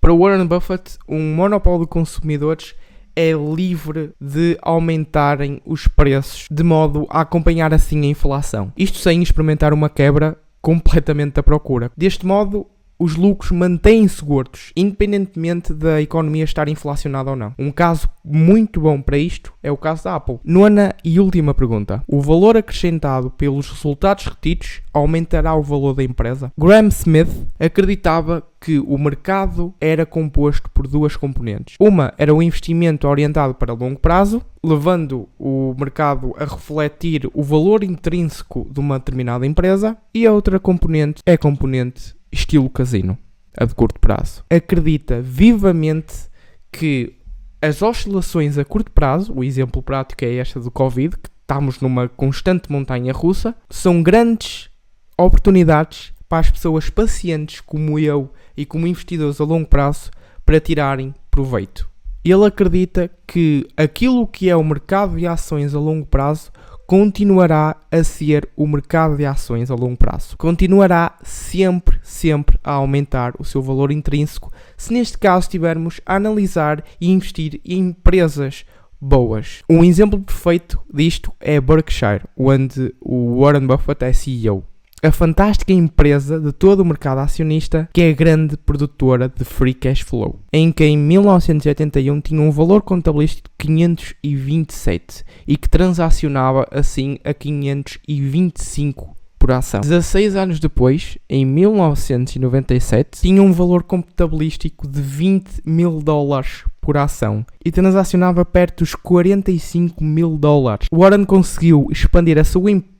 para 0.00 0.14
Warren 0.14 0.46
Buffett, 0.46 0.98
um 1.08 1.34
monopólio 1.34 1.80
de 1.80 1.90
consumidores 1.90 2.74
é 3.16 3.32
livre 3.32 4.12
de 4.20 4.56
aumentarem 4.62 5.60
os 5.66 5.88
preços 5.88 6.46
de 6.48 6.62
modo 6.62 7.04
a 7.10 7.22
acompanhar 7.22 7.74
assim 7.74 8.02
a 8.02 8.10
inflação. 8.10 8.72
Isto 8.76 8.98
sem 8.98 9.20
experimentar 9.20 9.72
uma 9.72 9.88
quebra 9.88 10.38
completamente 10.60 11.34
da 11.34 11.42
procura. 11.42 11.90
Deste 11.96 12.26
modo, 12.26 12.68
os 12.98 13.16
lucros 13.16 13.52
mantêm-se 13.52 14.24
gordos, 14.24 14.72
independentemente 14.76 15.72
da 15.72 16.02
economia 16.02 16.44
estar 16.44 16.68
inflacionada 16.68 17.30
ou 17.30 17.36
não. 17.36 17.54
Um 17.58 17.70
caso 17.70 18.08
muito 18.24 18.80
bom 18.80 19.00
para 19.00 19.16
isto 19.16 19.52
é 19.62 19.70
o 19.70 19.76
caso 19.76 20.04
da 20.04 20.16
Apple. 20.16 20.40
Nona 20.44 20.94
e 21.04 21.20
última 21.20 21.54
pergunta: 21.54 22.02
o 22.06 22.20
valor 22.20 22.56
acrescentado 22.56 23.30
pelos 23.30 23.70
resultados 23.70 24.26
retidos 24.26 24.82
aumentará 24.92 25.54
o 25.54 25.62
valor 25.62 25.94
da 25.94 26.02
empresa? 26.02 26.52
Graham 26.58 26.88
Smith 26.88 27.46
acreditava 27.58 28.42
que 28.60 28.78
o 28.80 28.98
mercado 28.98 29.72
era 29.80 30.04
composto 30.04 30.68
por 30.70 30.88
duas 30.88 31.16
componentes. 31.16 31.76
Uma 31.78 32.12
era 32.18 32.34
o 32.34 32.42
investimento 32.42 33.06
orientado 33.06 33.54
para 33.54 33.72
longo 33.72 34.00
prazo, 34.00 34.42
levando 34.64 35.28
o 35.38 35.74
mercado 35.78 36.34
a 36.36 36.44
refletir 36.44 37.30
o 37.32 37.42
valor 37.42 37.84
intrínseco 37.84 38.66
de 38.68 38.80
uma 38.80 38.98
determinada 38.98 39.46
empresa, 39.46 39.96
e 40.12 40.26
a 40.26 40.32
outra 40.32 40.58
componente 40.58 41.22
é 41.24 41.34
a 41.34 41.38
componente 41.38 42.17
estilo 42.30 42.68
casino, 42.70 43.18
a 43.56 43.64
de 43.64 43.74
curto 43.74 44.00
prazo. 44.00 44.44
Acredita 44.50 45.20
vivamente 45.20 46.28
que 46.70 47.14
as 47.60 47.82
oscilações 47.82 48.56
a 48.56 48.64
curto 48.64 48.90
prazo, 48.92 49.32
o 49.34 49.42
exemplo 49.42 49.82
prático 49.82 50.24
é 50.24 50.36
esta 50.36 50.60
do 50.60 50.70
Covid, 50.70 51.16
que 51.16 51.28
estamos 51.40 51.80
numa 51.80 52.08
constante 52.08 52.70
montanha 52.70 53.12
russa, 53.12 53.54
são 53.68 54.02
grandes 54.02 54.70
oportunidades 55.16 56.12
para 56.28 56.40
as 56.40 56.50
pessoas 56.50 56.90
pacientes 56.90 57.60
como 57.60 57.98
eu 57.98 58.30
e 58.56 58.64
como 58.64 58.86
investidores 58.86 59.40
a 59.40 59.44
longo 59.44 59.66
prazo 59.66 60.10
para 60.44 60.60
tirarem 60.60 61.14
proveito. 61.30 61.88
Ele 62.24 62.44
acredita 62.44 63.10
que 63.26 63.66
aquilo 63.76 64.26
que 64.26 64.50
é 64.50 64.54
o 64.54 64.62
mercado 64.62 65.16
de 65.16 65.26
ações 65.26 65.74
a 65.74 65.78
longo 65.78 66.06
prazo 66.06 66.50
continuará 66.88 67.76
a 67.92 68.02
ser 68.02 68.48
o 68.56 68.66
mercado 68.66 69.14
de 69.14 69.26
ações 69.26 69.70
a 69.70 69.74
longo 69.74 69.98
prazo. 69.98 70.38
Continuará 70.38 71.18
sempre, 71.22 72.00
sempre 72.02 72.58
a 72.64 72.72
aumentar 72.72 73.34
o 73.38 73.44
seu 73.44 73.60
valor 73.60 73.92
intrínseco 73.92 74.50
se 74.74 74.94
neste 74.94 75.18
caso 75.18 75.40
estivermos 75.40 76.00
a 76.06 76.16
analisar 76.16 76.82
e 76.98 77.10
investir 77.10 77.60
em 77.62 77.90
empresas 77.90 78.64
boas. 78.98 79.62
Um 79.68 79.84
exemplo 79.84 80.18
perfeito 80.18 80.80
disto 80.90 81.30
é 81.38 81.60
Berkshire, 81.60 82.24
onde 82.34 82.94
o 83.02 83.42
Warren 83.42 83.66
Buffett 83.66 84.06
é 84.06 84.12
CEO 84.14 84.64
a 85.02 85.12
fantástica 85.12 85.72
empresa 85.72 86.40
de 86.40 86.52
todo 86.52 86.80
o 86.80 86.84
mercado 86.84 87.18
acionista 87.18 87.88
que 87.92 88.02
é 88.02 88.10
a 88.10 88.14
grande 88.14 88.56
produtora 88.56 89.28
de 89.28 89.44
free 89.44 89.74
cash 89.74 90.00
flow, 90.00 90.40
em 90.52 90.72
que 90.72 90.84
em 90.84 90.96
1981 90.96 92.20
tinha 92.20 92.40
um 92.40 92.50
valor 92.50 92.82
contabilístico 92.82 93.48
de 93.48 93.66
527 93.66 95.24
e 95.46 95.56
que 95.56 95.68
transacionava 95.68 96.66
assim 96.70 97.18
a 97.24 97.32
525 97.32 99.16
por 99.38 99.52
ação. 99.52 99.80
16 99.80 100.34
anos 100.34 100.58
depois, 100.58 101.16
em 101.28 101.44
1997, 101.44 103.20
tinha 103.20 103.42
um 103.42 103.52
valor 103.52 103.84
contabilístico 103.84 104.88
de 104.88 105.00
20 105.00 105.62
mil 105.64 106.02
dólares 106.02 106.64
por 106.80 106.96
ação 106.96 107.44
e 107.62 107.70
transacionava 107.70 108.46
perto 108.46 108.78
dos 108.78 108.94
45 108.94 110.02
mil 110.02 110.38
dólares. 110.38 110.88
Warren 110.90 111.24
conseguiu 111.26 111.86
expandir 111.90 112.38
a 112.38 112.44
sua 112.44 112.70
empresa, 112.70 112.97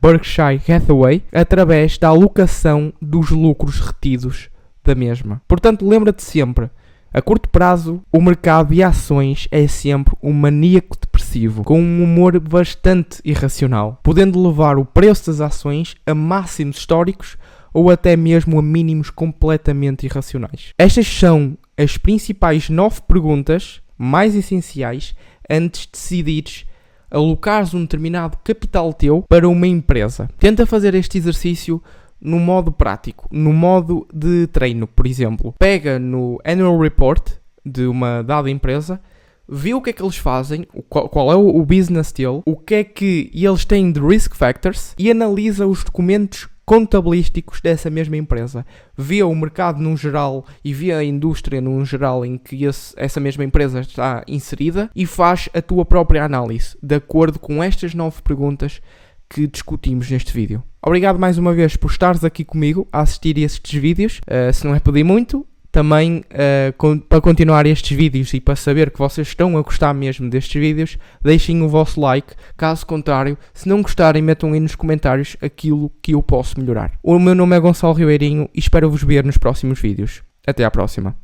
Berkshire 0.00 0.60
Hathaway, 0.68 1.22
através 1.32 1.98
da 1.98 2.08
alocação 2.08 2.92
dos 3.00 3.30
lucros 3.30 3.80
retidos 3.80 4.48
da 4.84 4.94
mesma. 4.94 5.42
Portanto, 5.48 5.86
lembra-te 5.88 6.22
sempre, 6.22 6.70
a 7.12 7.20
curto 7.20 7.48
prazo, 7.48 8.00
o 8.12 8.22
mercado 8.22 8.72
de 8.72 8.84
ações 8.84 9.48
é 9.50 9.66
sempre 9.66 10.14
um 10.22 10.32
maníaco 10.32 10.96
depressivo, 10.96 11.64
com 11.64 11.80
um 11.80 12.04
humor 12.04 12.38
bastante 12.38 13.20
irracional, 13.24 13.98
podendo 14.02 14.40
levar 14.40 14.78
o 14.78 14.84
preço 14.84 15.28
das 15.28 15.40
ações 15.40 15.96
a 16.06 16.14
máximos 16.14 16.76
históricos 16.76 17.36
ou 17.74 17.90
até 17.90 18.16
mesmo 18.16 18.60
a 18.60 18.62
mínimos 18.62 19.10
completamente 19.10 20.06
irracionais. 20.06 20.72
Estas 20.78 21.08
são 21.08 21.58
as 21.76 21.96
principais 21.96 22.70
nove 22.70 23.00
perguntas 23.08 23.80
mais 23.98 24.36
essenciais 24.36 25.14
antes 25.50 25.82
de 25.82 25.92
decidires 25.92 26.64
alocares 27.10 27.74
um 27.74 27.82
determinado 27.82 28.38
capital 28.44 28.92
teu 28.92 29.24
para 29.28 29.48
uma 29.48 29.66
empresa. 29.66 30.28
Tenta 30.38 30.64
fazer 30.64 30.94
este 30.94 31.18
exercício 31.18 31.82
no 32.20 32.38
modo 32.38 32.70
prático, 32.70 33.26
no 33.30 33.52
modo 33.52 34.06
de 34.12 34.46
treino, 34.48 34.86
por 34.86 35.06
exemplo. 35.06 35.54
Pega 35.58 35.98
no 35.98 36.38
annual 36.44 36.78
report 36.78 37.30
de 37.64 37.86
uma 37.86 38.22
dada 38.22 38.50
empresa, 38.50 39.00
vê 39.48 39.74
o 39.74 39.80
que 39.80 39.90
é 39.90 39.92
que 39.92 40.02
eles 40.02 40.16
fazem, 40.16 40.66
qual, 40.88 41.32
é 41.32 41.34
o 41.34 41.64
business 41.64 42.12
deal, 42.12 42.42
o 42.46 42.56
que 42.56 42.74
é 42.74 42.84
que 42.84 43.30
eles 43.34 43.64
têm 43.64 43.90
de 43.90 44.00
risk 44.00 44.34
factors 44.34 44.94
e 44.98 45.10
analisa 45.10 45.66
os 45.66 45.82
documentos 45.82 46.48
contabilísticos 46.70 47.60
dessa 47.60 47.90
mesma 47.90 48.16
empresa. 48.16 48.64
Vê 48.96 49.24
o 49.24 49.34
mercado 49.34 49.82
num 49.82 49.96
geral 49.96 50.46
e 50.64 50.72
vê 50.72 50.92
a 50.92 51.02
indústria 51.02 51.60
num 51.60 51.84
geral 51.84 52.24
em 52.24 52.38
que 52.38 52.64
esse, 52.64 52.94
essa 52.96 53.18
mesma 53.18 53.42
empresa 53.42 53.80
está 53.80 54.22
inserida 54.28 54.88
e 54.94 55.04
faz 55.04 55.48
a 55.52 55.60
tua 55.60 55.84
própria 55.84 56.24
análise 56.24 56.78
de 56.80 56.94
acordo 56.94 57.40
com 57.40 57.60
estas 57.60 57.92
nove 57.92 58.22
perguntas 58.22 58.80
que 59.28 59.48
discutimos 59.48 60.08
neste 60.08 60.32
vídeo. 60.32 60.62
Obrigado 60.80 61.18
mais 61.18 61.38
uma 61.38 61.52
vez 61.52 61.74
por 61.74 61.90
estares 61.90 62.22
aqui 62.22 62.44
comigo 62.44 62.86
a 62.92 63.00
assistir 63.00 63.36
a 63.38 63.40
estes 63.40 63.80
vídeos. 63.80 64.20
Uh, 64.20 64.52
se 64.52 64.64
não 64.64 64.72
é 64.72 64.78
pedir 64.78 65.02
muito, 65.02 65.44
também 65.70 66.24
uh, 66.30 66.98
para 67.08 67.20
continuar 67.20 67.66
estes 67.66 67.96
vídeos 67.96 68.32
e 68.34 68.40
para 68.40 68.56
saber 68.56 68.90
que 68.90 68.98
vocês 68.98 69.28
estão 69.28 69.56
a 69.56 69.62
gostar 69.62 69.94
mesmo 69.94 70.28
destes 70.28 70.60
vídeos, 70.60 70.98
deixem 71.22 71.62
o 71.62 71.68
vosso 71.68 72.00
like. 72.00 72.34
Caso 72.56 72.86
contrário, 72.86 73.38
se 73.54 73.68
não 73.68 73.82
gostarem, 73.82 74.22
metam 74.22 74.52
aí 74.52 74.60
nos 74.60 74.74
comentários 74.74 75.36
aquilo 75.40 75.90
que 76.02 76.12
eu 76.12 76.22
posso 76.22 76.58
melhorar. 76.58 76.92
O 77.02 77.18
meu 77.18 77.34
nome 77.34 77.56
é 77.56 77.60
Gonçalo 77.60 77.94
Ribeirinho 77.94 78.48
e 78.54 78.58
espero 78.58 78.90
vos 78.90 79.02
ver 79.02 79.24
nos 79.24 79.38
próximos 79.38 79.80
vídeos. 79.80 80.22
Até 80.46 80.64
à 80.64 80.70
próxima. 80.70 81.14